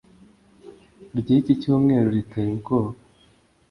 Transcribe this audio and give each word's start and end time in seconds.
ryiki 1.19 1.51
cyumweru 1.61 2.07
riteye 2.15 2.49
ubwoba 2.55 2.91